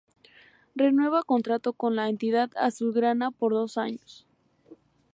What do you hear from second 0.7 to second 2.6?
Renueva contrato con la entidad